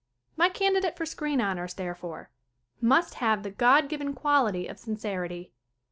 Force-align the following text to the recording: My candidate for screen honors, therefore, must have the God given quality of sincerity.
My 0.35 0.49
candidate 0.49 0.97
for 0.97 1.05
screen 1.05 1.39
honors, 1.39 1.75
therefore, 1.75 2.31
must 2.81 3.13
have 3.21 3.43
the 3.43 3.51
God 3.51 3.87
given 3.87 4.15
quality 4.15 4.65
of 4.65 4.79
sincerity. 4.79 5.53